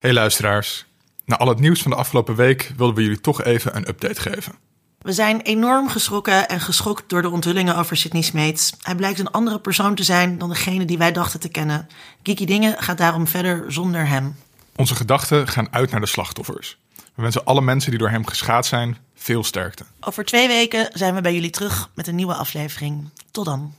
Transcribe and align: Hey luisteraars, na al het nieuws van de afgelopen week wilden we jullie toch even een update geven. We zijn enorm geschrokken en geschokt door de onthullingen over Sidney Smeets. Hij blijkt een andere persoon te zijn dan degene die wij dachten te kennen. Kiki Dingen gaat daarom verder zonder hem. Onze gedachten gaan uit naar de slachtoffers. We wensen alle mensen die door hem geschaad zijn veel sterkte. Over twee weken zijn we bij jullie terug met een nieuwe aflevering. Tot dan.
Hey 0.00 0.12
luisteraars, 0.12 0.84
na 1.24 1.36
al 1.36 1.48
het 1.48 1.58
nieuws 1.58 1.82
van 1.82 1.90
de 1.90 1.96
afgelopen 1.96 2.34
week 2.34 2.72
wilden 2.76 2.96
we 2.96 3.02
jullie 3.02 3.20
toch 3.20 3.42
even 3.42 3.76
een 3.76 3.88
update 3.88 4.20
geven. 4.20 4.54
We 4.98 5.12
zijn 5.12 5.40
enorm 5.40 5.88
geschrokken 5.88 6.48
en 6.48 6.60
geschokt 6.60 7.08
door 7.08 7.22
de 7.22 7.30
onthullingen 7.30 7.76
over 7.76 7.96
Sidney 7.96 8.22
Smeets. 8.22 8.72
Hij 8.82 8.94
blijkt 8.94 9.18
een 9.18 9.30
andere 9.30 9.60
persoon 9.60 9.94
te 9.94 10.02
zijn 10.02 10.38
dan 10.38 10.48
degene 10.48 10.84
die 10.84 10.98
wij 10.98 11.12
dachten 11.12 11.40
te 11.40 11.48
kennen. 11.48 11.88
Kiki 12.22 12.46
Dingen 12.46 12.82
gaat 12.82 12.98
daarom 12.98 13.26
verder 13.26 13.72
zonder 13.72 14.08
hem. 14.08 14.36
Onze 14.76 14.94
gedachten 14.94 15.48
gaan 15.48 15.72
uit 15.72 15.90
naar 15.90 16.00
de 16.00 16.06
slachtoffers. 16.06 16.78
We 17.14 17.22
wensen 17.22 17.44
alle 17.44 17.62
mensen 17.62 17.90
die 17.90 17.98
door 17.98 18.10
hem 18.10 18.26
geschaad 18.26 18.66
zijn 18.66 18.96
veel 19.14 19.44
sterkte. 19.44 19.84
Over 20.00 20.24
twee 20.24 20.48
weken 20.48 20.88
zijn 20.92 21.14
we 21.14 21.20
bij 21.20 21.34
jullie 21.34 21.50
terug 21.50 21.90
met 21.94 22.06
een 22.06 22.14
nieuwe 22.14 22.34
aflevering. 22.34 23.08
Tot 23.30 23.44
dan. 23.44 23.74